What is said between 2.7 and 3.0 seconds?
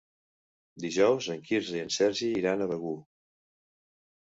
Begur.